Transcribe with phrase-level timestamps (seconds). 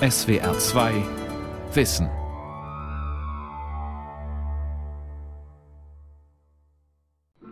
[0.00, 0.92] SWR 2
[1.74, 2.06] Wissen.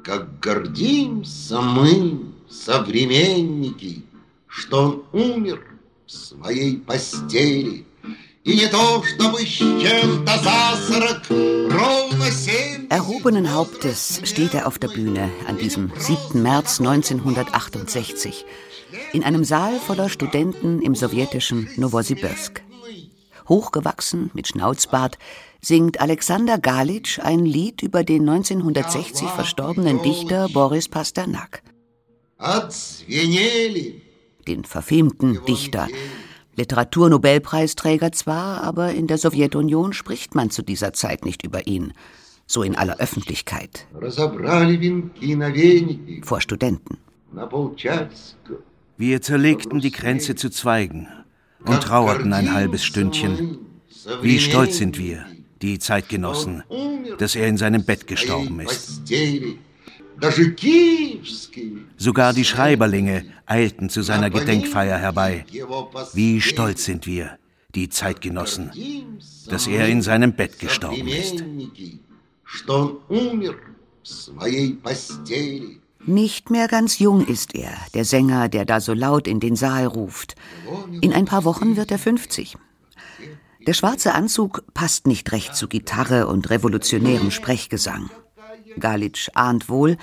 [0.04, 4.02] Как гордимся мы, современники,
[4.46, 5.64] что он умер
[6.04, 7.86] в своей постели.
[8.43, 12.87] И не то, чтобы с чем-то за сорок, ровно семь...
[12.89, 16.41] Erhobenen Hauptes steht er auf der Bühne an diesem 7.
[16.41, 18.45] März 1968
[19.13, 22.63] in einem Saal voller Studenten im sowjetischen Novosibirsk.
[23.47, 25.17] Hochgewachsen mit Schnauzbart
[25.61, 31.63] singt Alexander Galitsch ein Lied über den 1960 verstorbenen Dichter Boris Pasternak.
[34.47, 35.87] Den verfemten Dichter.
[36.56, 41.92] Literaturnobelpreisträger zwar, aber in der Sowjetunion spricht man zu dieser Zeit nicht über ihn.
[42.46, 43.86] So in aller Öffentlichkeit.
[46.22, 46.98] Vor Studenten.
[48.96, 51.08] Wir zerlegten die Kränze zu Zweigen
[51.64, 53.58] und trauerten ein halbes Stündchen.
[54.20, 55.24] Wie stolz sind wir,
[55.62, 56.62] die Zeitgenossen,
[57.18, 59.02] dass er in seinem Bett gestorben ist.
[61.96, 65.44] Sogar die Schreiberlinge eilten zu seiner Gedenkfeier herbei.
[66.12, 67.38] Wie stolz sind wir,
[67.74, 68.70] die Zeitgenossen,
[69.48, 71.44] dass er in seinem Bett gestorben ist.
[76.06, 79.86] Nicht mehr ganz jung ist er, der Sänger, der da so laut in den Saal
[79.86, 80.34] ruft.
[81.00, 82.56] In ein paar Wochen wird er 50.
[83.66, 88.10] Der schwarze Anzug passt nicht recht zu Gitarre und revolutionärem Sprechgesang.
[88.78, 89.96] Galitsch ahnt wohl,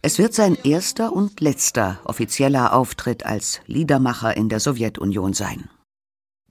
[0.00, 5.68] es wird sein erster und letzter offizieller Auftritt als Liedermacher in der Sowjetunion sein.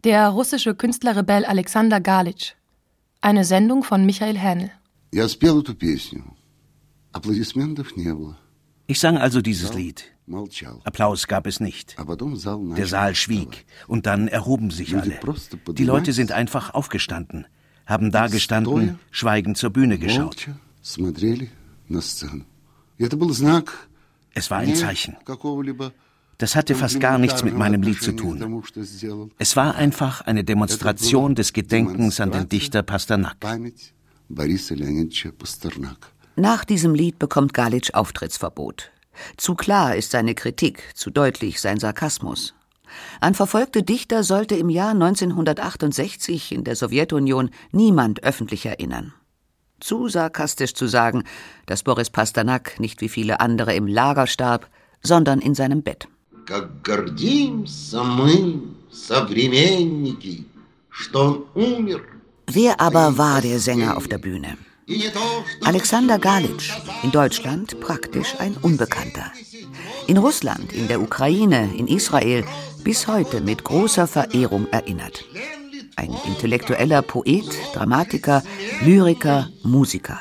[0.04, 2.56] Der russische Künstlerrebell Alexander Galitsch.
[3.22, 4.72] Eine Sendung von Michael Hähnel.
[8.88, 10.06] Ich sang also dieses Lied.
[10.84, 11.96] Applaus gab es nicht.
[12.76, 15.20] Der Saal schwieg und dann erhoben sich alle.
[15.70, 17.48] Die Leute sind einfach aufgestanden,
[17.86, 20.50] haben da gestanden, schweigend zur Bühne geschaut.
[24.34, 25.18] Es war ein Zeichen.
[26.38, 28.64] Das hatte fast gar nichts mit meinem Lied zu tun.
[29.38, 33.38] Es war einfach eine Demonstration des Gedenkens an den Dichter Pasternak.
[36.36, 38.92] Nach diesem Lied bekommt Galitsch Auftrittsverbot.
[39.36, 42.54] Zu klar ist seine Kritik, zu deutlich sein Sarkasmus.
[43.20, 49.14] An verfolgte Dichter sollte im Jahr 1968 in der Sowjetunion niemand öffentlich erinnern.
[49.80, 51.24] Zu sarkastisch zu sagen,
[51.66, 54.68] dass Boris Pasternak nicht wie viele andere im Lager starb,
[55.04, 56.08] sondern in seinem Bett.
[62.50, 64.58] Wer aber war der Sänger auf der Bühne?
[65.66, 66.72] Alexander Galitsch,
[67.04, 69.32] in Deutschland praktisch ein Unbekannter.
[70.08, 72.46] In Russland, in der Ukraine, in Israel
[72.86, 75.26] bis heute mit großer Verehrung erinnert.
[75.98, 78.44] Ein intellektueller Poet, Dramatiker,
[78.82, 80.20] Lyriker, Musiker.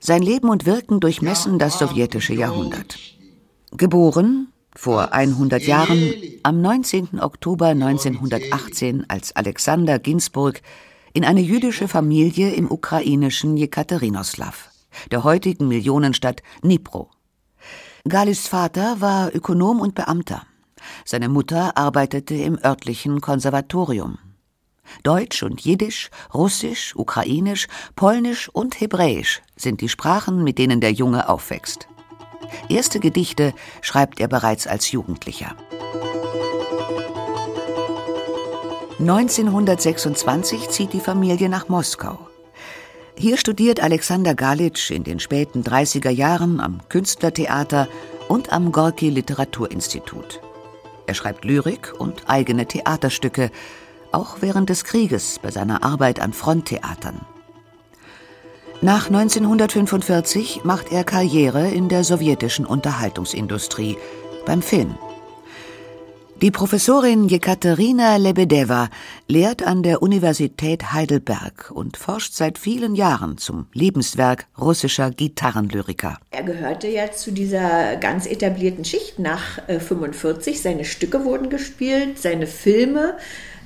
[0.00, 2.98] Sein Leben und Wirken durchmessen das sowjetische Jahrhundert.
[3.70, 7.20] Geboren vor 100 Jahren am 19.
[7.20, 10.60] Oktober 1918 als Alexander Ginsburg
[11.12, 14.70] in eine jüdische Familie im ukrainischen Jekaterinoslav,
[15.12, 17.10] der heutigen Millionenstadt Dnipro.
[18.08, 20.42] Galis Vater war Ökonom und Beamter.
[21.04, 24.18] Seine Mutter arbeitete im örtlichen Konservatorium.
[25.02, 31.28] Deutsch und Jiddisch, Russisch, Ukrainisch, Polnisch und Hebräisch sind die Sprachen, mit denen der Junge
[31.28, 31.88] aufwächst.
[32.68, 35.56] Erste Gedichte schreibt er bereits als Jugendlicher.
[38.98, 42.28] 1926 zieht die Familie nach Moskau.
[43.16, 47.88] Hier studiert Alexander Galitsch in den späten 30er Jahren am Künstlertheater
[48.28, 50.40] und am Gorki Literaturinstitut.
[51.06, 53.50] Er schreibt Lyrik und eigene Theaterstücke,
[54.12, 57.20] auch während des Krieges bei seiner Arbeit an Fronttheatern.
[58.80, 63.96] Nach 1945 macht er Karriere in der sowjetischen Unterhaltungsindustrie,
[64.44, 64.96] beim Film.
[66.42, 68.88] Die Professorin Jekaterina Lebedewa
[69.28, 76.18] lehrt an der Universität Heidelberg und forscht seit vielen Jahren zum Lebenswerk russischer Gitarrenlyriker.
[76.32, 80.56] Er gehörte ja zu dieser ganz etablierten Schicht nach 1945.
[80.56, 83.18] Äh, seine Stücke wurden gespielt, seine Filme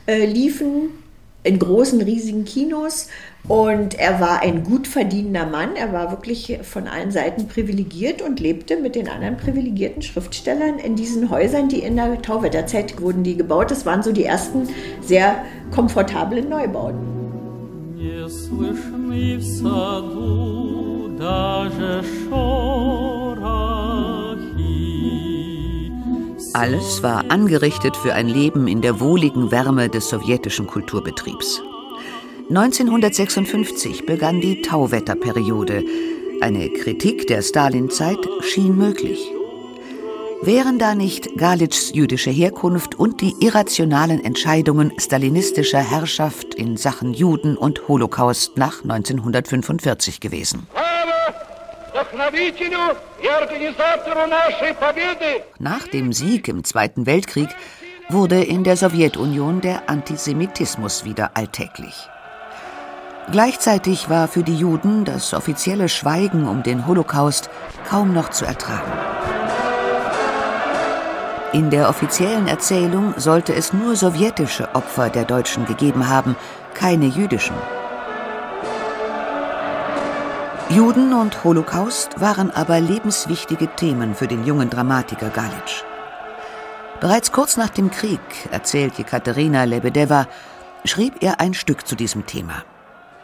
[0.06, 0.90] äh, liefen
[1.44, 3.08] in großen, riesigen Kinos.
[3.48, 5.76] Und er war ein gut verdienender Mann.
[5.76, 10.96] Er war wirklich von allen Seiten privilegiert und lebte mit den anderen privilegierten Schriftstellern in
[10.96, 13.70] diesen Häusern, die in der Tauwetterzeit wurden die gebaut.
[13.70, 14.68] Das waren so die ersten
[15.00, 16.98] sehr komfortablen Neubauten.
[26.52, 31.62] Alles war angerichtet für ein Leben in der wohligen Wärme des sowjetischen Kulturbetriebs.
[32.48, 35.84] 1956 begann die Tauwetterperiode.
[36.40, 39.32] Eine Kritik der Stalin-Zeit schien möglich.
[40.42, 47.56] Wären da nicht Galitschs jüdische Herkunft und die irrationalen Entscheidungen stalinistischer Herrschaft in Sachen Juden
[47.56, 50.68] und Holocaust nach 1945 gewesen?
[55.58, 57.48] Nach dem Sieg im Zweiten Weltkrieg
[58.08, 62.08] wurde in der Sowjetunion der Antisemitismus wieder alltäglich.
[63.30, 67.50] Gleichzeitig war für die Juden das offizielle Schweigen um den Holocaust
[67.88, 68.92] kaum noch zu ertragen.
[71.52, 76.36] In der offiziellen Erzählung sollte es nur sowjetische Opfer der Deutschen gegeben haben,
[76.74, 77.56] keine jüdischen.
[80.68, 85.82] Juden und Holocaust waren aber lebenswichtige Themen für den jungen Dramatiker Galitsch.
[87.00, 88.20] Bereits kurz nach dem Krieg,
[88.50, 90.26] erzählt Jekaterina Lebedewa,
[90.84, 92.64] schrieb er ein Stück zu diesem Thema.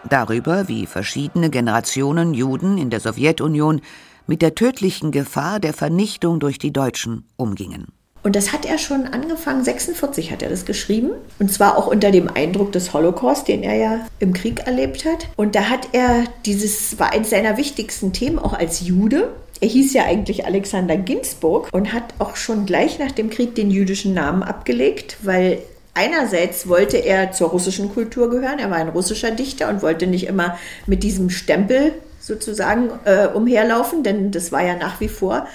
[0.09, 3.81] Darüber, wie verschiedene Generationen Juden in der Sowjetunion
[4.27, 7.87] mit der tödlichen Gefahr der Vernichtung durch die Deutschen umgingen.
[8.25, 11.11] Und das hat er schon angefangen, 46 hat er das geschrieben.
[11.41, 15.29] Und zwar auch unter dem Eindruck des Holocaust, den er ja im Krieg erlebt hat.
[15.37, 19.33] Und da hat er dieses, war eines seiner wichtigsten Themen, auch als Jude.
[19.61, 23.71] Er hieß ja eigentlich Alexander Ginsburg und hat auch schon gleich nach dem Krieg den
[23.71, 25.59] jüdischen Namen abgelegt, weil
[25.95, 28.59] einerseits wollte er zur russischen Kultur gehören.
[28.59, 34.03] Er war ein russischer Dichter und wollte nicht immer mit diesem Stempel sozusagen äh, umherlaufen,
[34.03, 35.47] denn das war ja nach wie vor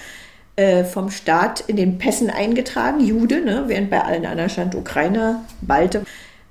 [0.56, 5.44] äh, vom Staat in den Pässen eingetragen, Jude, ne, während bei allen anderen stand Ukrainer,
[5.60, 6.04] Balte.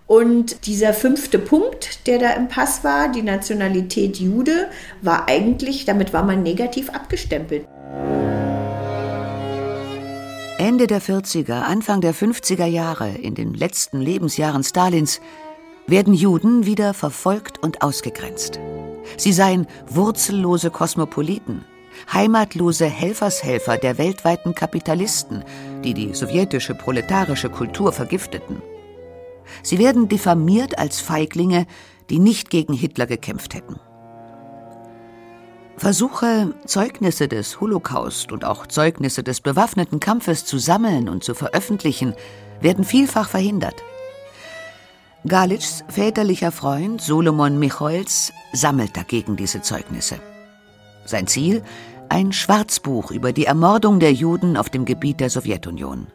[0.08, 4.70] Und dieser fünfte Punkt, der da im Pass war, die Nationalität Jude,
[5.02, 7.68] war eigentlich, damit war man negativ abgestempelt.
[10.60, 15.22] Ende der 40er, Anfang der 50er Jahre, in den letzten Lebensjahren Stalins,
[15.86, 18.60] werden Juden wieder verfolgt und ausgegrenzt.
[19.18, 21.64] Sie seien wurzellose Kosmopoliten,
[22.12, 25.44] heimatlose Helfershelfer der weltweiten Kapitalisten,
[25.84, 28.64] die die sowjetische proletarische Kultur vergifteten.
[29.62, 31.68] Sie werden diffamiert als Feiglinge,
[32.10, 33.80] die nicht gegen Hitler gekämpft hätten.
[35.78, 42.16] Versuche, Zeugnisse des Holocaust und auch Zeugnisse des bewaffneten Kampfes zu sammeln und zu veröffentlichen,
[42.62, 43.76] werden vielfach verhindert.
[45.28, 50.20] Galitschs väterlicher Freund Solomon Michoels sammelt dagegen diese Zeugnisse.
[51.06, 51.62] Sein Ziel?
[52.10, 56.08] Ein Schwarzbuch über die Ermordung der Juden auf dem Gebiet der Sowjetunion.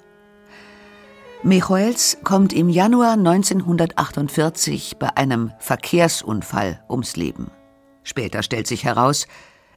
[1.44, 7.50] Michoels kommt im Januar 1948 bei einem Verkehrsunfall ums Leben.
[8.03, 9.26] Später stellt sich heraus,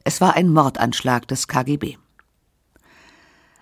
[0.06, 1.96] es war ein Mordanschlag des KGB.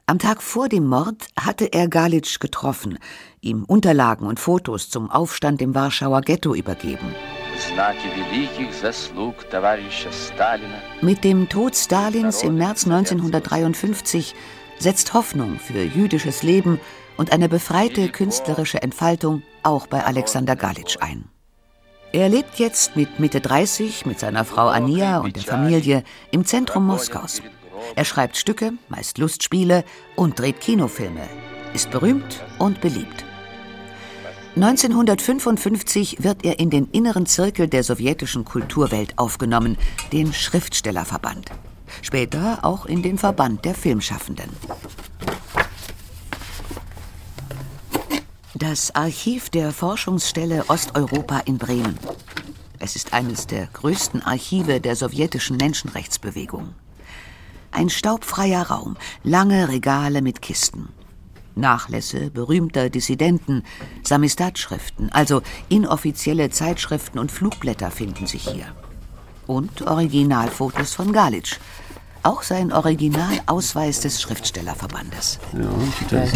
[0.04, 2.98] Am Tag vor dem Mord hatte er Galitsch getroffen,
[3.40, 7.14] ihm Unterlagen und Fotos zum Aufstand im Warschauer Ghetto übergeben.
[11.00, 14.34] Mit dem Tod Stalins im März 1953
[14.78, 16.78] setzt Hoffnung für jüdisches Leben
[17.16, 21.24] und eine befreite künstlerische Entfaltung auch bei Alexander Galitsch ein.
[22.14, 26.86] Er lebt jetzt mit Mitte 30 mit seiner Frau Ania und der Familie im Zentrum
[26.86, 27.42] Moskaus.
[27.96, 29.82] Er schreibt Stücke, meist Lustspiele
[30.14, 31.28] und dreht Kinofilme,
[31.72, 33.24] ist berühmt und beliebt.
[34.54, 39.76] 1955 wird er in den inneren Zirkel der sowjetischen Kulturwelt aufgenommen,
[40.12, 41.50] den Schriftstellerverband.
[42.00, 44.50] Später auch in den Verband der Filmschaffenden.
[48.70, 51.98] Das Archiv der Forschungsstelle Osteuropa in Bremen.
[52.78, 56.70] Es ist eines der größten Archive der sowjetischen Menschenrechtsbewegung.
[57.72, 60.88] Ein staubfreier Raum, lange Regale mit Kisten.
[61.54, 63.64] Nachlässe berühmter Dissidenten,
[64.02, 68.66] Samistat-Schriften, also inoffizielle Zeitschriften und Flugblätter finden sich hier.
[69.46, 71.58] Und Originalfotos von Galitsch.
[72.22, 75.38] Auch sein Originalausweis des Schriftstellerverbandes.
[75.52, 75.68] Ja,
[76.08, 76.28] total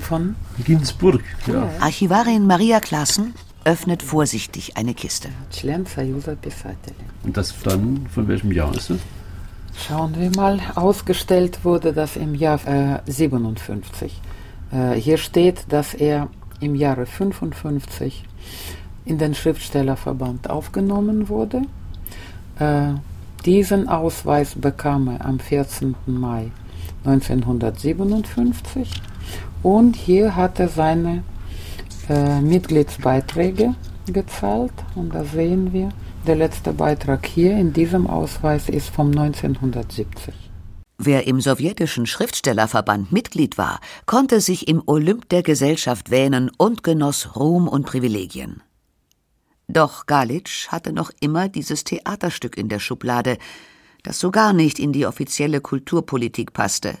[0.00, 1.22] von Ginsburg.
[1.46, 1.68] Ja.
[1.80, 3.34] Archivarin Maria Klassen
[3.64, 5.28] öffnet vorsichtig eine Kiste.
[7.22, 8.98] Und das dann, von welchem Jahr ist das?
[9.76, 10.60] Schauen wir mal.
[10.74, 14.20] Ausgestellt wurde das im Jahr äh, 57.
[14.70, 16.28] Äh, hier steht, dass er
[16.60, 18.24] im Jahre 55
[19.04, 21.62] in den Schriftstellerverband aufgenommen wurde.
[22.58, 22.94] Äh,
[23.44, 25.94] diesen Ausweis bekam er am 14.
[26.06, 26.50] Mai
[27.04, 28.90] 1957
[29.64, 31.24] und hier hat er seine
[32.08, 33.74] äh, Mitgliedsbeiträge
[34.06, 35.88] gezahlt und da sehen wir
[36.26, 40.32] der letzte Beitrag hier in diesem Ausweis ist vom 1970.
[40.98, 47.34] Wer im sowjetischen Schriftstellerverband Mitglied war, konnte sich im Olymp der Gesellschaft wähnen und genoss
[47.34, 48.62] Ruhm und Privilegien.
[49.66, 53.38] Doch Galitsch hatte noch immer dieses Theaterstück in der Schublade,
[54.02, 56.98] das so gar nicht in die offizielle Kulturpolitik passte.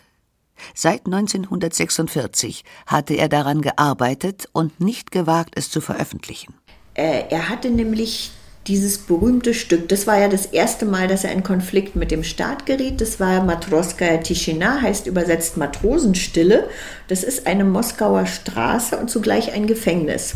[0.74, 6.54] Seit 1946 hatte er daran gearbeitet und nicht gewagt, es zu veröffentlichen.
[6.94, 8.32] Äh, er hatte nämlich
[8.66, 12.24] dieses berühmte Stück, das war ja das erste Mal, dass er in Konflikt mit dem
[12.24, 13.00] Staat geriet.
[13.00, 16.68] Das war Matroskaya Tischina, heißt übersetzt Matrosenstille.
[17.08, 20.34] Das ist eine Moskauer Straße und zugleich ein Gefängnis.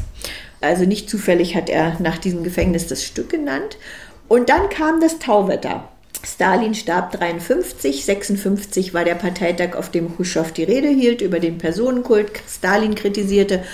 [0.61, 3.79] Also nicht zufällig hat er nach diesem Gefängnis das Stück genannt.
[4.27, 5.89] Und dann kam das Tauwetter.
[6.29, 11.59] Stalin starb 53, 56 war der Parteitag, auf dem Khrushchev die Rede hielt, über den
[11.59, 13.65] Personenkult Stalin kritisierte.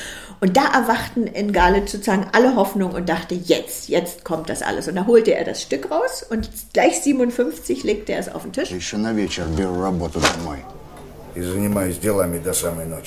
[0.40, 4.86] Und da erwachten in Galitsch sozusagen alle Hoffnung und dachte, jetzt, jetzt kommt das alles.
[4.88, 8.52] Und da holte er das Stück raus und gleich 57 legte er es auf den
[8.52, 8.70] Tisch.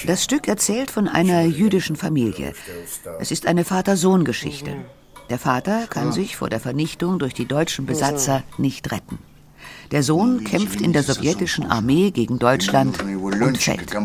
[0.06, 2.54] Das Stück erzählt von einer jüdischen Familie.
[3.20, 4.76] Es ist eine Vater-Sohn-Geschichte.
[5.30, 9.20] Der Vater kann sich vor der Vernichtung durch die deutschen Besatzer nicht retten.
[9.92, 13.96] Der Sohn kämpft in der sowjetischen Armee gegen Deutschland und fällt.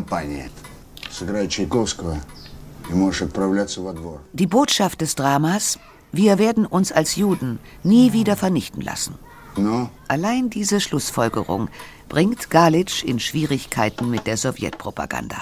[4.33, 5.79] Die Botschaft des Dramas,
[6.12, 9.15] wir werden uns als Juden nie wieder vernichten lassen.
[10.09, 11.69] Allein diese Schlussfolgerung
[12.09, 15.39] bringt Galitsch in Schwierigkeiten mit der Sowjetpropaganda.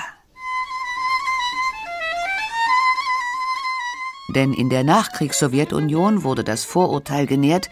[4.34, 7.68] Denn in der Nachkriegs-Sowjetunion wurde das Vorurteil genährt,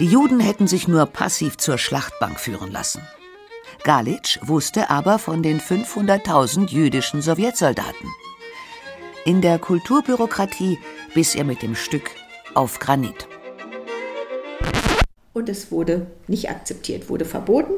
[0.00, 3.02] die Juden hätten sich nur passiv zur Schlachtbank führen lassen.
[3.84, 8.10] Galitsch wusste aber von den 500.000 jüdischen Sowjetsoldaten.
[9.24, 10.78] In der Kulturbürokratie
[11.14, 12.10] biss er mit dem Stück
[12.54, 13.28] auf Granit.
[15.32, 17.74] Und es wurde nicht akzeptiert, wurde verboten.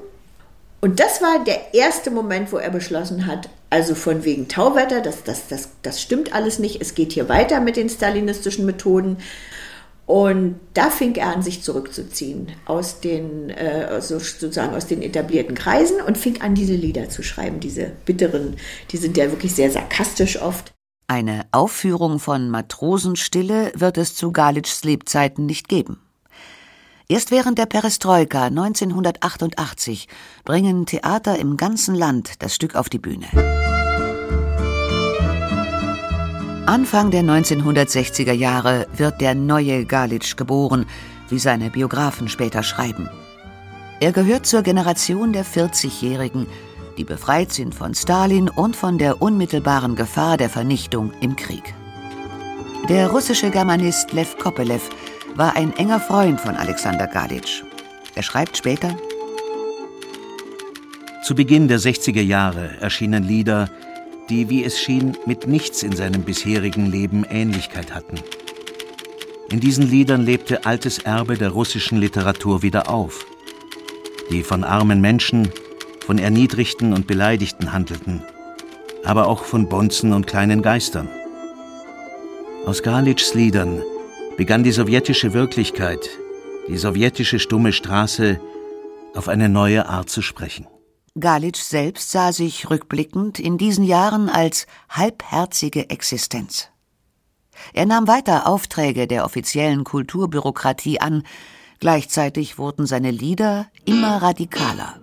[0.80, 5.24] Und das war der erste Moment, wo er beschlossen hat, also von wegen Tauwetter, das,
[5.24, 9.18] das, das, das stimmt alles nicht, es geht hier weiter mit den stalinistischen Methoden.
[10.06, 16.00] Und da fing er an, sich zurückzuziehen aus den, äh, sozusagen aus den etablierten Kreisen
[16.00, 18.56] und fing an, diese Lieder zu schreiben, diese bitteren,
[18.92, 20.72] die sind ja wirklich sehr sarkastisch oft.
[21.08, 26.00] Eine Aufführung von Matrosenstille wird es zu Galitschs Lebzeiten nicht geben.
[27.08, 30.08] Erst während der Perestroika 1988
[30.44, 33.65] bringen Theater im ganzen Land das Stück auf die Bühne.
[36.66, 40.84] Anfang der 1960er Jahre wird der neue Galitsch geboren,
[41.28, 43.08] wie seine Biografen später schreiben.
[44.00, 46.48] Er gehört zur Generation der 40-Jährigen,
[46.98, 51.72] die befreit sind von Stalin und von der unmittelbaren Gefahr der Vernichtung im Krieg.
[52.88, 54.90] Der russische Germanist Lev Kopelev
[55.36, 57.62] war ein enger Freund von Alexander Galitsch.
[58.16, 58.96] Er schreibt später:
[61.22, 63.70] Zu Beginn der 60er Jahre erschienen Lieder,
[64.28, 68.20] die, wie es schien, mit nichts in seinem bisherigen Leben Ähnlichkeit hatten.
[69.50, 73.24] In diesen Liedern lebte altes Erbe der russischen Literatur wieder auf,
[74.30, 75.50] die von armen Menschen,
[76.04, 78.22] von Erniedrigten und Beleidigten handelten,
[79.04, 81.08] aber auch von Bonzen und kleinen Geistern.
[82.64, 83.82] Aus Galitschs Liedern
[84.36, 86.10] begann die sowjetische Wirklichkeit,
[86.68, 88.40] die sowjetische stumme Straße,
[89.14, 90.66] auf eine neue Art zu sprechen.
[91.18, 96.68] Galitsch selbst sah sich rückblickend in diesen Jahren als halbherzige Existenz.
[97.72, 101.22] Er nahm weiter Aufträge der offiziellen Kulturbürokratie an,
[101.80, 105.00] gleichzeitig wurden seine Lieder immer radikaler.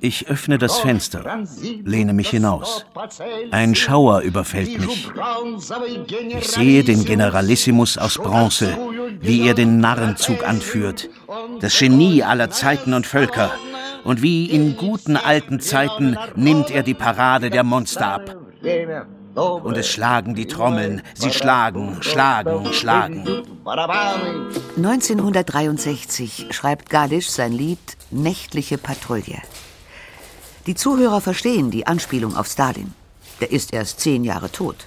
[0.00, 1.44] Ich öffne das Fenster,
[1.84, 2.86] lehne mich hinaus.
[3.50, 5.10] Ein Schauer überfällt mich.
[6.38, 8.76] Ich sehe den Generalissimus aus Bronze,
[9.20, 11.08] wie er den Narrenzug anführt,
[11.60, 13.50] das Genie aller Zeiten und Völker.
[14.04, 18.36] Und wie in guten alten Zeiten nimmt er die Parade der Monster ab.
[19.34, 23.44] Und es schlagen die Trommeln, sie schlagen, schlagen, schlagen.
[24.76, 27.78] 1963 schreibt Galisch sein Lied
[28.10, 29.40] Nächtliche Patrouille.
[30.66, 32.92] Die Zuhörer verstehen die Anspielung auf Stalin.
[33.40, 34.86] Der ist erst zehn Jahre tot.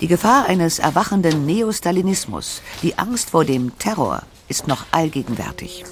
[0.00, 5.84] Die Gefahr eines erwachenden Neostalinismus, die Angst vor dem Terror ist noch allgegenwärtig.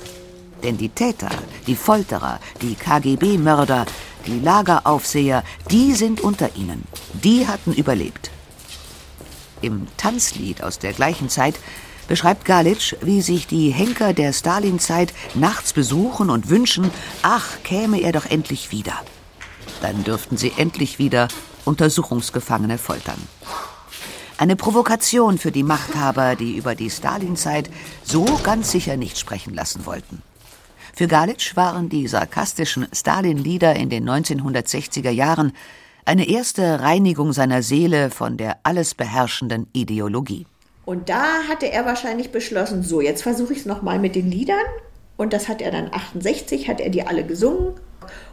[0.63, 1.31] Denn die Täter,
[1.67, 3.87] die Folterer, die KGB-Mörder,
[4.27, 6.85] die Lageraufseher, die sind unter ihnen.
[7.13, 8.31] Die hatten überlebt.
[9.63, 11.59] Im Tanzlied aus der gleichen Zeit
[12.09, 16.91] beschreibt Galitsch, wie sich die Henker der Stalinzeit nachts besuchen und wünschen,
[17.23, 18.95] ach, käme er doch endlich wieder.
[19.83, 21.29] Dann dürften sie endlich wieder
[21.65, 23.23] Untersuchungsgefangene foltern.
[24.39, 27.69] Eine Provokation für die Machthaber, die über die Stalinzeit
[28.05, 30.23] so ganz sicher nicht sprechen lassen wollten.
[30.99, 35.53] Für Galitsch waren die sarkastischen Stalin-Lieder in den 1960er Jahren
[36.05, 40.49] eine erste Reinigung seiner Seele von der alles beherrschenden Ideologie.
[40.87, 44.59] Und da hatte er wahrscheinlich beschlossen, so, jetzt versuche ich es nochmal mit den Liedern.
[45.17, 47.75] Und das hat er dann 68, hat er die alle gesungen.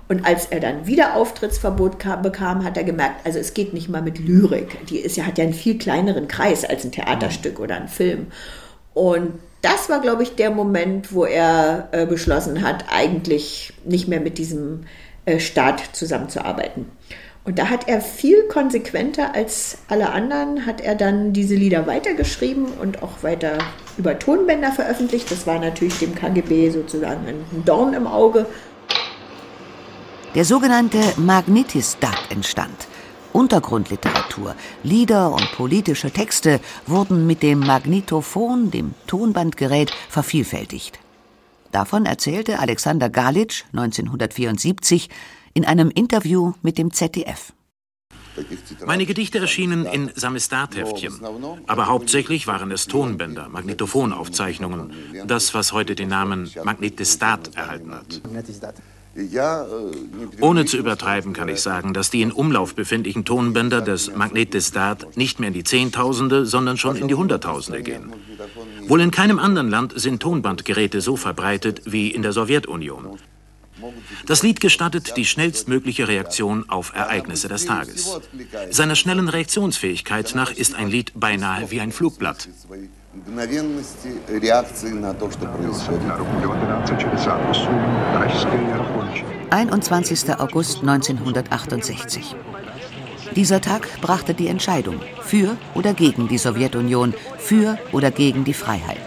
[0.07, 3.89] Und als er dann wieder Auftrittsverbot kam, bekam, hat er gemerkt, also es geht nicht
[3.89, 4.87] mal mit Lyrik.
[4.87, 8.25] Die ist ja, hat ja einen viel kleineren Kreis als ein Theaterstück oder ein Film.
[8.95, 9.33] Und
[9.65, 14.37] das war, glaube ich, der Moment, wo er äh, beschlossen hat, eigentlich nicht mehr mit
[14.37, 14.85] diesem
[15.25, 16.85] äh, Staat zusammenzuarbeiten.
[17.45, 22.65] Und da hat er viel konsequenter als alle anderen, hat er dann diese Lieder weitergeschrieben
[22.79, 23.57] und auch weiter
[23.97, 25.31] über Tonbänder veröffentlicht.
[25.31, 28.45] Das war natürlich dem KGB sozusagen ein Dorn im Auge.
[30.35, 32.87] Der sogenannte Magnetistat entstand.
[33.35, 40.99] Untergrundliteratur, Lieder und politische Texte wurden mit dem Magnetophon, dem Tonbandgerät, vervielfältigt.
[41.73, 45.09] Davon erzählte Alexander Galitsch 1974
[45.53, 47.51] in einem Interview mit dem ZDF.
[48.85, 51.19] Meine Gedichte erschienen in Samizdat-Heftchen,
[51.67, 54.93] aber hauptsächlich waren es Tonbänder, Magnetophonaufzeichnungen,
[55.27, 58.21] das, was heute den Namen Magnetistat erhalten hat.
[60.41, 65.39] Ohne zu übertreiben kann ich sagen, dass die in Umlauf befindlichen Tonbänder des Magnetestat nicht
[65.39, 68.11] mehr in die Zehntausende, sondern schon in die Hunderttausende gehen.
[68.87, 73.17] Wohl in keinem anderen Land sind Tonbandgeräte so verbreitet wie in der Sowjetunion.
[74.25, 78.19] Das Lied gestattet die schnellstmögliche Reaktion auf Ereignisse des Tages.
[78.71, 82.49] Seiner schnellen Reaktionsfähigkeit nach ist ein Lied beinahe wie ein Flugblatt.
[89.51, 90.39] 21.
[90.39, 92.35] August 1968.
[93.35, 98.99] Dieser Tag brachte die Entscheidung für oder gegen die Sowjetunion, für oder gegen die Freiheit.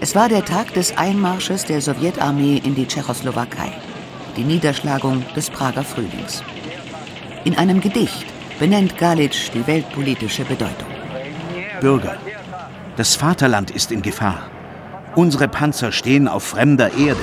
[0.00, 3.72] Es war der Tag des Einmarsches der Sowjetarmee in die Tschechoslowakei,
[4.36, 6.42] die Niederschlagung des Prager Frühlings.
[7.44, 8.26] In einem Gedicht
[8.58, 10.88] benennt Galitsch die weltpolitische Bedeutung.
[11.80, 12.18] Bürger,
[12.98, 14.42] das Vaterland ist in Gefahr.
[15.14, 17.20] Unsere Panzer stehen auf fremder Erde.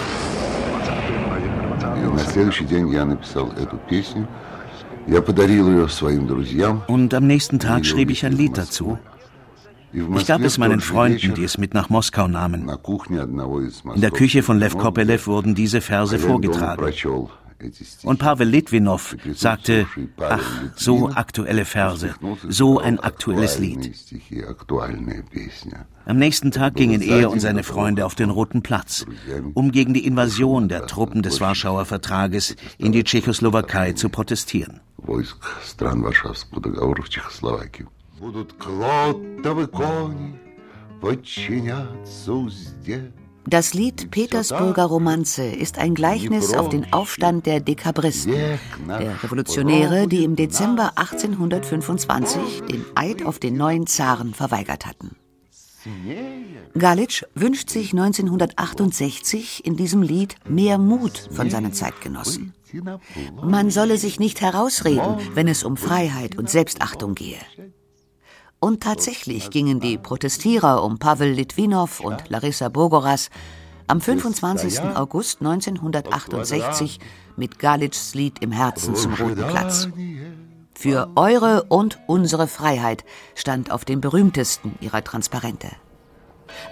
[6.88, 8.98] Und am nächsten Tag schrieb ich ein Lied dazu.
[9.92, 12.70] Ich gab es meinen Freunden, die es mit nach Moskau nahmen.
[13.94, 16.86] In der Küche von Lev Kopelev wurden diese Verse vorgetragen.
[18.05, 19.87] Und Pavel Litwinow sagte,
[20.18, 22.14] ach, so aktuelle Verse,
[22.49, 23.92] so ein aktuelles Lied.
[26.07, 29.05] Am nächsten Tag gingen er und seine Freunde auf den Roten Platz,
[29.53, 34.81] um gegen die Invasion der Truppen des Warschauer Vertrages in die Tschechoslowakei zu protestieren.
[38.20, 40.38] Будут клотовы кони
[41.01, 43.11] подчиняться узде.
[43.47, 48.34] Das Lied Petersburger Romanze ist ein Gleichnis auf den Aufstand der Dekabristen,
[48.88, 55.15] der Revolutionäre, die im Dezember 1825 den Eid auf den neuen Zaren verweigert hatten.
[56.75, 62.53] Galitsch wünscht sich 1968 in diesem Lied mehr Mut von seinen Zeitgenossen.
[63.43, 67.38] Man solle sich nicht herausreden, wenn es um Freiheit und Selbstachtung gehe.
[68.65, 73.30] Und tatsächlich gingen die Protestierer um Pavel Litwinow und Larissa Bogoras
[73.86, 74.82] am 25.
[74.95, 76.99] August 1968
[77.38, 79.88] mit Galitschs Lied im Herzen zum Roten Platz.
[80.73, 85.69] Für eure und unsere Freiheit stand auf dem berühmtesten ihrer Transparente.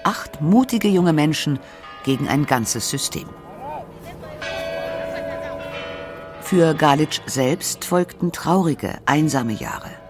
[0.03, 1.59] Acht mutige junge Menschen
[2.03, 3.29] gegen ein ganzes System.
[6.41, 10.02] Für Galitsch selbst folgten traurige, einsame Jahre.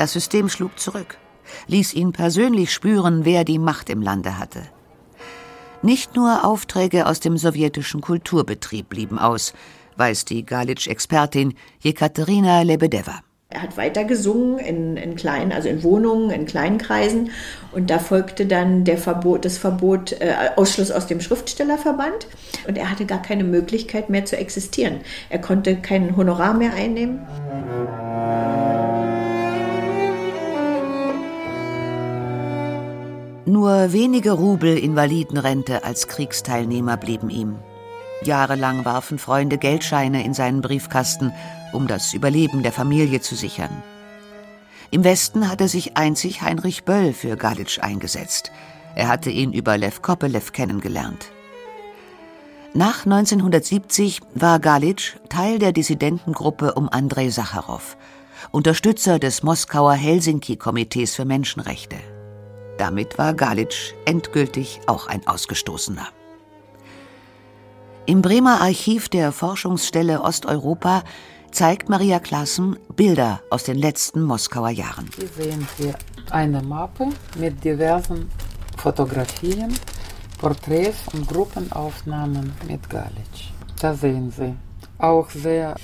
[0.00, 1.18] Das System schlug zurück,
[1.66, 4.62] ließ ihn persönlich spüren, wer die Macht im Lande hatte.
[5.82, 9.52] Nicht nur Aufträge aus dem sowjetischen Kulturbetrieb blieben aus,
[9.98, 13.20] weiß die Galitsch-Expertin Jekaterina Lebedewa.
[13.50, 17.30] Er hat weiter gesungen in, in kleinen, also in Wohnungen, in kleinen Kreisen.
[17.72, 22.26] Und da folgte dann der Verbot, das Verbot, äh, Ausschluss aus dem Schriftstellerverband.
[22.66, 25.00] Und er hatte gar keine Möglichkeit mehr zu existieren.
[25.28, 27.20] Er konnte kein Honorar mehr einnehmen.
[33.50, 37.56] Nur wenige Rubel Invalidenrente als Kriegsteilnehmer blieben ihm.
[38.22, 41.32] Jahrelang warfen Freunde Geldscheine in seinen Briefkasten,
[41.72, 43.82] um das Überleben der Familie zu sichern.
[44.92, 48.52] Im Westen hatte sich einzig Heinrich Böll für Galitsch eingesetzt.
[48.94, 51.32] Er hatte ihn über Lev Kopelev kennengelernt.
[52.72, 57.96] Nach 1970 war Galitsch Teil der Dissidentengruppe um Andrei Sacharow,
[58.52, 61.96] Unterstützer des Moskauer Helsinki-Komitees für Menschenrechte.
[62.80, 66.08] Damit war Galitsch endgültig auch ein Ausgestoßener.
[68.06, 71.02] Im Bremer Archiv der Forschungsstelle Osteuropa
[71.50, 75.10] zeigt Maria Klassen Bilder aus den letzten Moskauer Jahren.
[75.14, 75.94] Hier sehen wir
[76.30, 78.30] eine Mappe mit diversen
[78.78, 79.74] Fotografien,
[80.38, 83.52] Porträts und Gruppenaufnahmen mit Galitsch.
[83.78, 84.54] Da sehen Sie
[84.96, 85.74] auch sehr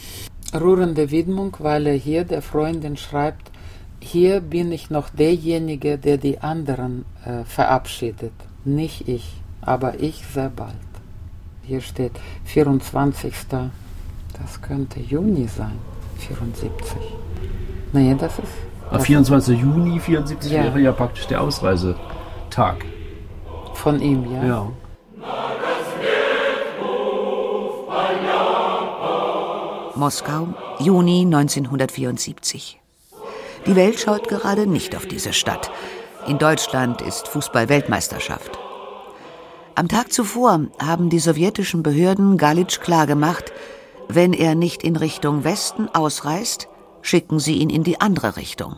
[0.54, 3.50] rührende Widmung, weil er hier der Freundin schreibt,
[4.00, 8.32] hier bin ich noch derjenige, der die anderen äh, verabschiedet.
[8.64, 10.74] Nicht ich, aber ich sehr bald.
[11.62, 12.12] Hier steht
[12.44, 13.34] 24.
[14.38, 15.78] Das könnte Juni sein,
[16.18, 16.70] 74.
[17.92, 18.52] Nee, das ist.
[18.90, 19.58] Das 24.
[19.58, 20.64] Juni 74 ja.
[20.64, 22.84] wäre ja praktisch der Ausreisetag.
[23.74, 24.44] Von ihm, ja.
[24.44, 24.72] Ja.
[29.96, 32.78] Moskau, Juni 1974.
[33.66, 35.70] Die Welt schaut gerade nicht auf diese Stadt.
[36.28, 38.58] In Deutschland ist Fußball-Weltmeisterschaft.
[39.74, 43.52] Am Tag zuvor haben die sowjetischen Behörden Galitsch klargemacht,
[44.08, 46.68] wenn er nicht in Richtung Westen ausreist,
[47.02, 48.76] schicken sie ihn in die andere Richtung,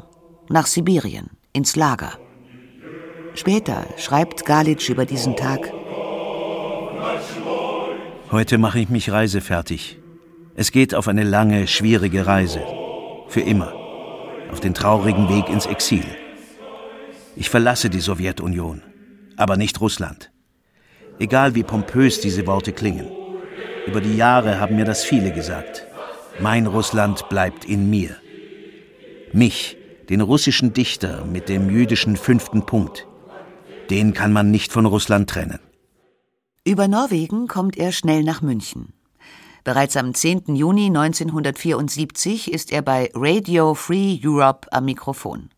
[0.49, 2.13] nach Sibirien, ins Lager.
[3.35, 5.73] Später schreibt Galitsch über diesen Tag.
[8.33, 9.99] Heute mache ich mich reisefertig.
[10.55, 12.63] Es geht auf eine lange, schwierige Reise.
[13.29, 13.78] Für immer.
[14.51, 16.05] Auf den traurigen Weg ins Exil.
[17.37, 18.83] Ich verlasse die Sowjetunion,
[19.37, 20.31] aber nicht Russland.
[21.19, 23.09] Egal wie pompös diese Worte klingen.
[23.87, 25.87] Über die Jahre haben mir das viele gesagt.
[26.41, 28.17] Mein Russland bleibt in mir.
[29.33, 29.77] Mich,
[30.09, 33.07] den russischen Dichter mit dem jüdischen fünften Punkt.
[33.91, 35.61] Den kann man nicht von Russland trennen.
[36.65, 38.93] Über Norwegen kommt er schnell nach München.
[39.68, 40.56] Bereits am 10.
[40.56, 45.50] Juni 1974 ist er bei Radio Free Europe am Mikrofon.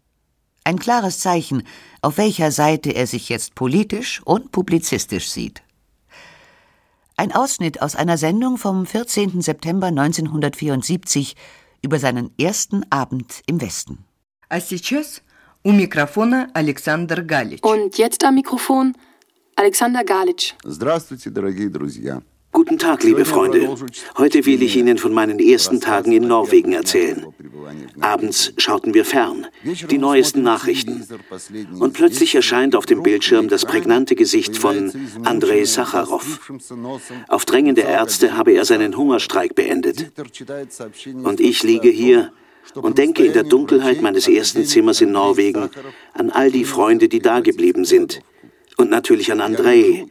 [0.64, 1.64] Ein klares Zeichen,
[2.02, 5.62] auf welcher Seite er sich jetzt politisch und publizistisch sieht.
[7.18, 9.42] Ein Ausschnitt aus einer Sendung vom 14.
[9.42, 11.36] September 1974
[11.82, 14.06] über seinen ersten Abend im Westen.
[17.62, 18.94] Und jetzt am Mikrofon
[19.56, 20.54] Alexander Galitsch.
[20.64, 22.22] Здравствуйте, дорогие друзья.
[22.53, 23.77] Guten Tag, liebe Freunde.
[24.19, 27.25] Heute will ich Ihnen von meinen ersten Tagen in Norwegen erzählen.
[28.01, 31.07] Abends schauten wir fern, die neuesten Nachrichten.
[31.79, 34.93] Und plötzlich erscheint auf dem Bildschirm das prägnante Gesicht von
[35.25, 36.41] Andrei Sacharow.
[37.29, 40.11] Auf Drängen der Ärzte habe er seinen Hungerstreik beendet.
[41.23, 42.33] Und ich liege hier
[42.75, 45.71] und denke in der Dunkelheit meines ersten Zimmers in Norwegen
[46.15, 48.23] an all die Freunde, die dageblieben sind
[48.81, 50.07] und natürlich an Andrei,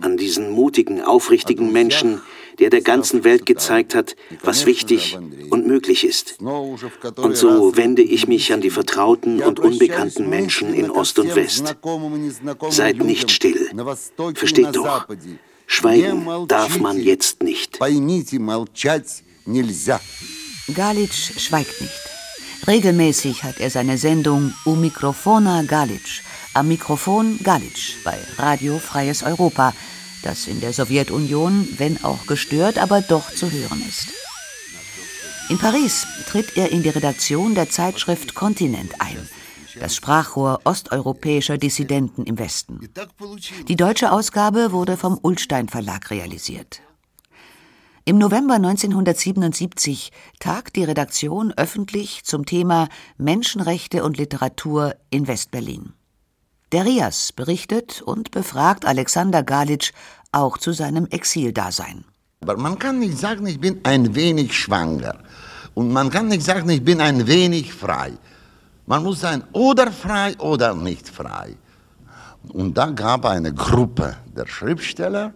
[0.21, 2.21] diesen mutigen, aufrichtigen Menschen,
[2.59, 5.17] der der ganzen Welt gezeigt hat, was wichtig
[5.49, 6.37] und möglich ist.
[6.41, 11.75] Und so wende ich mich an die vertrauten und unbekannten Menschen in Ost und West.
[12.69, 13.71] Seid nicht still.
[14.35, 15.07] Versteht doch.
[15.65, 17.79] Schweigen darf man jetzt nicht.
[20.75, 22.01] Galitsch schweigt nicht.
[22.67, 26.21] Regelmäßig hat er seine Sendung U Mikrofona Galitsch
[26.53, 29.73] am Mikrofon Galitsch bei Radio Freies Europa,
[30.23, 34.09] das in der Sowjetunion, wenn auch gestört, aber doch zu hören ist.
[35.49, 39.27] In Paris tritt er in die Redaktion der Zeitschrift Kontinent ein,
[39.79, 42.87] das Sprachrohr osteuropäischer Dissidenten im Westen.
[43.67, 46.81] Die deutsche Ausgabe wurde vom Ullstein Verlag realisiert.
[48.03, 55.93] Im November 1977 tagt die Redaktion öffentlich zum Thema Menschenrechte und Literatur in Westberlin.
[56.71, 59.91] Der Rias berichtet und befragt Alexander Galitsch
[60.31, 62.05] auch zu seinem Exildasein.
[62.39, 65.17] Aber man kann nicht sagen, ich bin ein wenig schwanger.
[65.73, 68.13] Und man kann nicht sagen, ich bin ein wenig frei.
[68.85, 71.57] Man muss sein oder frei oder nicht frei.
[72.53, 75.33] Und da gab eine Gruppe der Schriftsteller,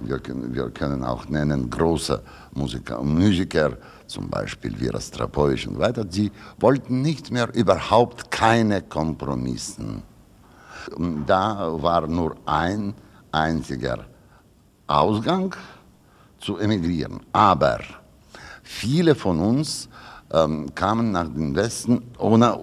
[0.00, 6.04] wir können, wir können auch nennen große Musiker, Musiker, zum Beispiel Vera Strapovic und weiter,
[6.04, 10.04] die wollten nicht mehr überhaupt keine Kompromissen.
[11.26, 12.94] Da war nur ein
[13.32, 14.04] einziger
[14.86, 15.54] Ausgang
[16.40, 17.20] zu emigrieren.
[17.32, 17.80] Aber
[18.62, 19.88] viele von uns
[20.32, 22.58] ähm, kamen nach dem Westen ohne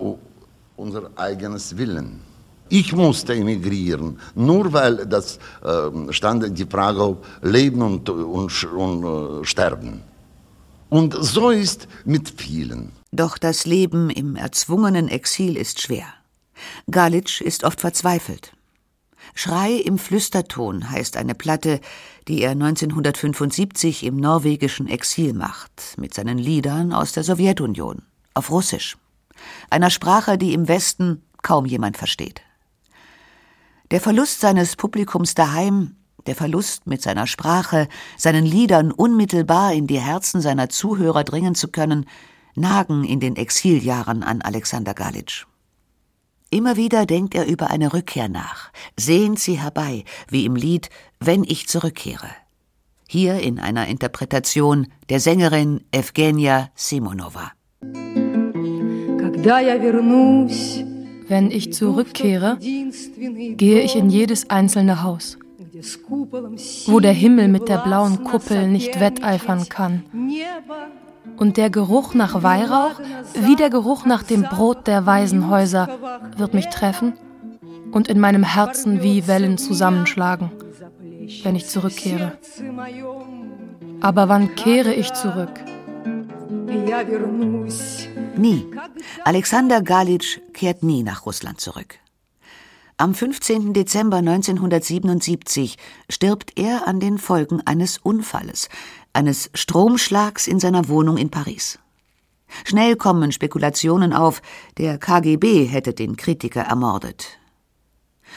[0.76, 2.22] unser eigenes Willen.
[2.70, 9.42] Ich musste emigrieren, nur weil das äh, stand die Frage auf Leben und, und, und
[9.42, 10.02] äh, Sterben.
[10.90, 12.92] Und so ist mit vielen.
[13.12, 16.08] Doch das Leben im erzwungenen Exil ist schwer.
[16.90, 18.54] Galitsch ist oft verzweifelt.
[19.34, 21.80] Schrei im Flüsterton heißt eine Platte,
[22.28, 28.98] die er 1975 im norwegischen Exil macht, mit seinen Liedern aus der Sowjetunion, auf Russisch,
[29.70, 32.42] einer Sprache, die im Westen kaum jemand versteht.
[33.92, 37.88] Der Verlust seines Publikums daheim, Der Verlust, mit seiner Sprache,
[38.18, 42.08] seinen Liedern unmittelbar in die Herzen seiner Zuhörer dringen zu können,
[42.56, 45.46] nagen in den Exiljahren an Alexander Galitsch.
[46.56, 50.90] Immer wieder denkt er über eine Rückkehr nach, sehnt sie herbei, wie im Lied
[51.20, 52.30] Wenn ich zurückkehre.
[53.10, 57.52] Hier in einer Interpretation der Sängerin Evgenia Simonova.
[61.28, 65.38] Wenn ich zurückkehre, gehe ich in jedes einzelne Haus,
[66.86, 70.04] wo der Himmel mit der blauen Kuppel nicht wetteifern kann
[71.38, 73.00] und der Geruch nach Weihrauch,
[73.34, 75.88] wie der Geruch nach dem Brot der Waisenhäuser,
[76.38, 77.14] wird mich treffen
[77.92, 80.52] und in meinem Herzen wie Wellen zusammenschlagen,
[81.44, 82.38] wenn ich zurückkehre.
[84.02, 85.52] Aber wann kehre ich zurück?
[88.38, 88.66] Nie.
[89.24, 92.00] Alexander Galitsch kehrt nie nach Russland zurück.
[92.98, 93.74] Am 15.
[93.74, 95.78] Dezember 1977
[96.10, 98.70] stirbt er an den Folgen eines Unfalles,
[99.16, 101.80] eines Stromschlags in seiner Wohnung in Paris.
[102.64, 104.42] Schnell kommen Spekulationen auf,
[104.78, 107.40] der KGB hätte den Kritiker ermordet.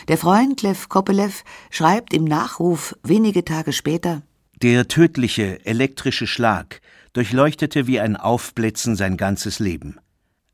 [0.06, 4.22] Der Freund Lev Kopelev schreibt im Nachruf wenige Tage später
[4.62, 6.80] Der tödliche elektrische Schlag
[7.12, 9.98] durchleuchtete wie ein Aufblitzen sein ganzes Leben.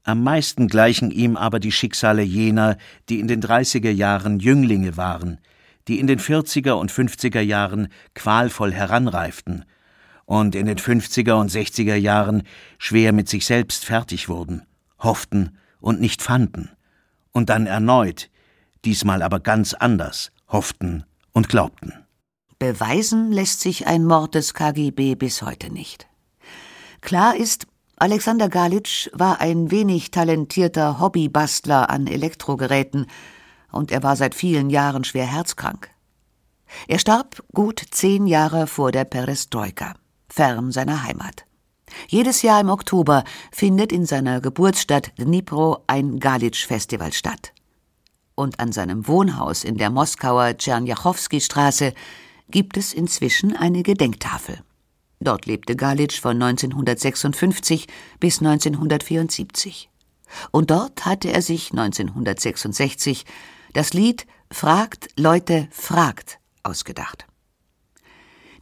[0.05, 2.77] Am meisten gleichen ihm aber die Schicksale jener,
[3.09, 5.39] die in den 30er Jahren Jünglinge waren,
[5.89, 9.65] die in den 40er und 50er Jahren qualvoll heranreiften
[10.27, 12.43] und in den 50er und 60er Jahren
[12.79, 14.63] schwer mit sich selbst fertig wurden,
[14.99, 16.71] hofften und nicht fanden,
[17.33, 18.31] und dann erneut,
[18.85, 21.93] diesmal aber ganz anders, hofften und glaubten.
[22.59, 26.07] Beweisen lässt sich ein Mord des KGB bis heute nicht.
[27.01, 33.07] Klar ist, Alexander Galitsch war ein wenig talentierter Hobbybastler an Elektrogeräten,
[33.71, 35.91] und er war seit vielen Jahren schwer herzkrank.
[36.87, 39.95] Er starb gut zehn Jahre vor der Perestroika
[40.35, 41.45] fern seiner Heimat.
[42.09, 47.53] Jedes Jahr im Oktober findet in seiner Geburtsstadt Dnipro ein Galitsch-Festival statt.
[48.35, 51.95] Und an seinem Wohnhaus in der Moskauer Tschernjachowski-Straße
[52.51, 54.59] gibt es inzwischen eine Gedenktafel.
[55.21, 57.87] Dort lebte Galitsch von 1956
[58.19, 59.89] bis 1974.
[60.51, 63.25] Und dort hatte er sich 1966
[63.73, 67.27] das Lied Fragt Leute fragt ausgedacht.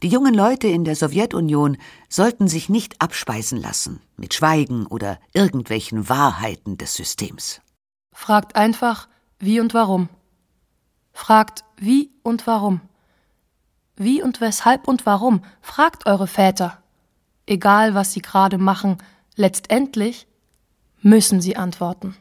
[0.03, 1.77] Die jungen Leute in der Sowjetunion
[2.09, 7.61] sollten sich nicht abspeisen lassen mit Schweigen oder irgendwelchen Wahrheiten des Systems.
[8.11, 9.07] Fragt einfach,
[9.39, 10.09] wie und warum.
[11.13, 12.81] Fragt, wie und warum.
[13.95, 15.41] Wie und weshalb und warum.
[15.61, 16.83] Fragt eure Väter.
[17.45, 18.97] Egal, was sie gerade machen,
[19.37, 20.27] letztendlich
[21.01, 22.17] müssen sie antworten.